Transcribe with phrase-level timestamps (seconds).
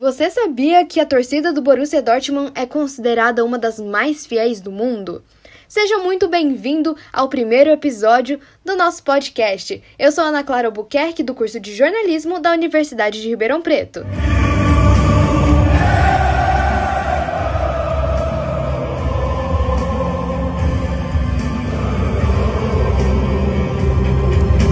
[0.00, 4.70] Você sabia que a torcida do Borussia Dortmund é considerada uma das mais fiéis do
[4.70, 5.24] mundo?
[5.66, 9.82] Seja muito bem-vindo ao primeiro episódio do nosso podcast.
[9.98, 14.06] Eu sou Ana Clara Albuquerque, do curso de jornalismo da Universidade de Ribeirão Preto.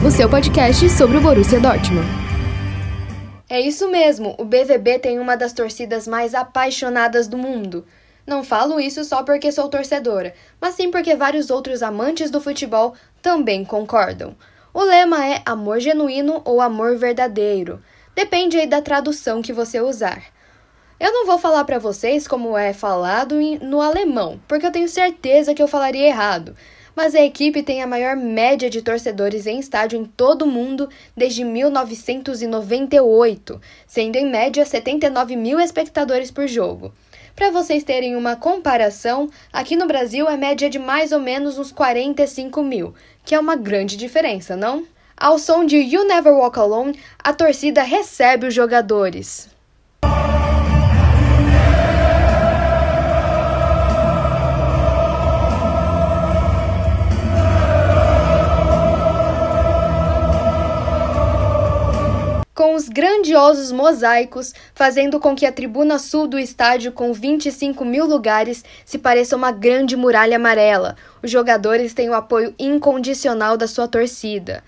[0.07, 2.26] O seu podcast sobre o Borussia Dortmund.
[3.49, 7.87] É isso mesmo, o BVB tem uma das torcidas mais apaixonadas do mundo.
[8.27, 12.95] Não falo isso só porque sou torcedora, mas sim porque vários outros amantes do futebol
[13.23, 14.35] também concordam.
[14.75, 17.81] O lema é amor genuíno ou amor verdadeiro.
[18.17, 20.25] Depende aí da tradução que você usar.
[20.99, 25.55] Eu não vou falar para vocês como é falado no alemão, porque eu tenho certeza
[25.55, 26.57] que eu falaria errado
[26.97, 30.89] mas a equipe tem a maior média de torcedores em estádio em todo o mundo
[31.15, 36.95] desde 1998, sendo em média 79 mil espectadores por jogo.
[37.37, 41.59] Para vocês terem uma comparação, aqui no Brasil a média é de mais ou menos
[41.59, 44.87] uns 45 mil, que é uma grande diferença, não?
[45.15, 49.55] Ao som de You Never Walk Alone, a torcida recebe os jogadores.
[62.57, 68.07] Com os grandiosos mosaicos, fazendo com que a tribuna sul do estádio, com 25 mil
[68.07, 70.97] lugares, se pareça uma grande muralha amarela.
[71.23, 74.65] Os jogadores têm o apoio incondicional da sua torcida.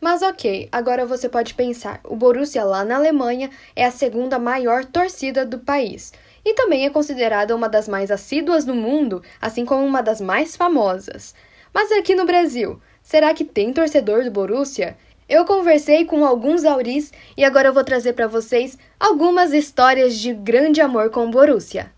[0.00, 4.84] Mas ok, agora você pode pensar: o Borussia lá na Alemanha é a segunda maior
[4.84, 6.12] torcida do país
[6.44, 10.54] e também é considerada uma das mais assíduas do mundo, assim como uma das mais
[10.54, 11.34] famosas.
[11.74, 14.96] Mas aqui no Brasil, será que tem torcedor do Borussia?
[15.28, 20.32] Eu conversei com alguns auris e agora eu vou trazer para vocês algumas histórias de
[20.32, 21.90] grande amor com o Borussia.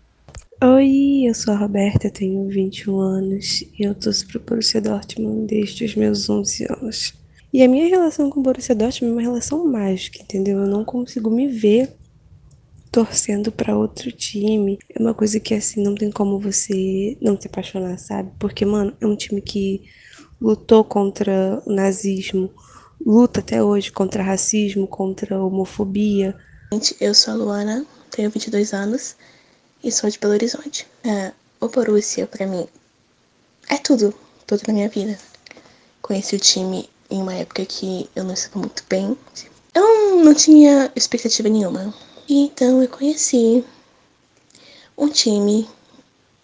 [0.63, 5.85] Oi, eu sou a Roberta, tenho 21 anos e eu torço pro Borussia Dortmund desde
[5.85, 7.13] os meus 11 anos.
[7.53, 10.61] E a minha relação com o Borussia Dortmund é uma relação mágica, entendeu?
[10.61, 11.93] Eu não consigo me ver
[12.91, 14.79] torcendo para outro time.
[14.89, 18.31] É uma coisa que assim não tem como você não se apaixonar, sabe?
[18.39, 19.83] Porque, mano, é um time que
[20.41, 22.49] lutou contra o nazismo,
[23.05, 26.35] luta até hoje contra racismo, contra homofobia.
[26.99, 29.15] Eu sou a Luana, tenho 22 anos
[29.83, 30.85] e sou de Belo Horizonte.
[31.03, 32.67] É, o Borussia, para mim,
[33.69, 34.13] é tudo,
[34.45, 35.17] tudo na minha vida.
[36.01, 39.17] Conheci o time em uma época que eu não estava muito bem.
[39.73, 41.93] Eu não tinha expectativa nenhuma.
[42.27, 43.63] Então eu conheci
[44.97, 45.67] um time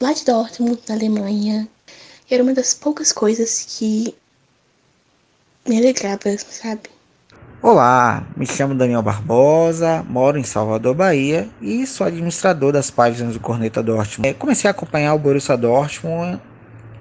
[0.02, 1.68] lá de Dortmund, na Alemanha.
[2.30, 4.16] E era uma das poucas coisas que
[5.68, 6.82] me alegrava, sabe?
[7.62, 13.40] Olá, me chamo Daniel Barbosa, moro em Salvador, Bahia e sou administrador das páginas do
[13.40, 14.36] Corneta Dortmund.
[14.36, 16.40] Comecei a acompanhar o Borussia Dortmund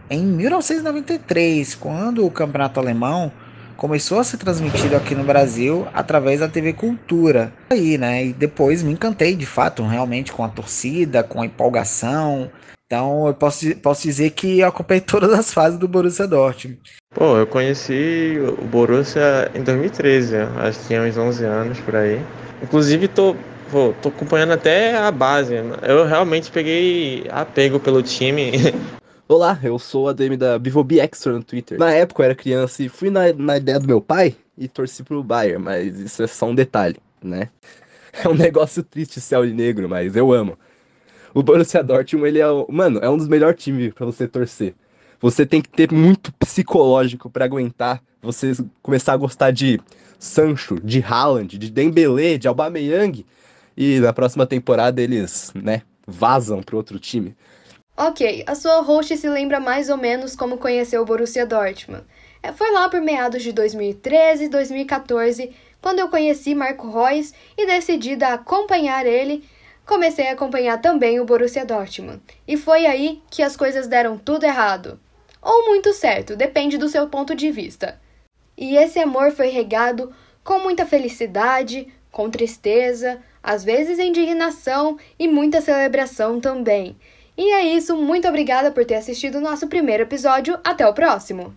[0.08, 3.30] em 1993, quando o campeonato alemão
[3.76, 7.52] começou a ser transmitido aqui no Brasil através da TV Cultura.
[7.68, 8.24] Aí, né?
[8.26, 12.50] E depois me encantei de fato, realmente com a torcida, com a empolgação.
[12.86, 16.80] Então eu posso, posso dizer que acompanhei todas as fases do Borussia Dortmund.
[17.14, 22.20] Pô, eu conheci o Borussia em 2013, acho que tinha uns 11 anos por aí.
[22.60, 23.36] Inclusive, tô,
[23.70, 25.54] pô, tô acompanhando até a base.
[25.86, 28.50] Eu realmente peguei apego pelo time.
[29.28, 31.78] Olá, eu sou a DM da Bivobi Extra no Twitter.
[31.78, 35.04] Na época eu era criança e fui na, na ideia do meu pai e torci
[35.04, 37.48] pro Bayern, mas isso é só um detalhe, né?
[38.24, 40.56] É um negócio triste ser negro, mas eu amo.
[41.34, 44.72] O Borussia Dortmund, ele é, mano, é um dos melhores times para você torcer.
[45.24, 48.52] Você tem que ter muito psicológico para aguentar você
[48.82, 49.80] começar a gostar de
[50.18, 53.24] Sancho, de Haaland, de Dembélé, de Aubameyang
[53.74, 57.34] e na próxima temporada eles, né, vazam para outro time.
[57.96, 62.04] Ok, a sua host se lembra mais ou menos como conheceu o Borussia Dortmund.
[62.42, 68.28] É, foi lá por meados de 2013, 2014, quando eu conheci Marco Reus e decidida
[68.28, 69.42] a acompanhar ele,
[69.86, 72.20] comecei a acompanhar também o Borussia Dortmund.
[72.46, 75.00] E foi aí que as coisas deram tudo errado
[75.44, 78.00] ou muito certo, depende do seu ponto de vista.
[78.56, 80.12] E esse amor foi regado
[80.42, 86.96] com muita felicidade, com tristeza, às vezes indignação e muita celebração também.
[87.36, 90.58] E é isso, muito obrigada por ter assistido o nosso primeiro episódio.
[90.64, 91.54] Até o próximo!